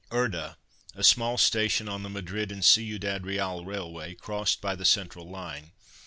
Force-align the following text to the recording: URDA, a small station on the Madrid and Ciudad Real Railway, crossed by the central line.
URDA, 0.11 0.57
a 0.95 1.03
small 1.03 1.37
station 1.37 1.87
on 1.87 2.01
the 2.01 2.09
Madrid 2.09 2.51
and 2.51 2.65
Ciudad 2.65 3.23
Real 3.23 3.63
Railway, 3.63 4.15
crossed 4.15 4.59
by 4.59 4.73
the 4.73 4.83
central 4.83 5.29
line. 5.29 5.73